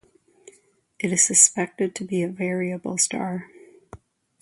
[0.97, 3.51] It is suspected to be a variable star.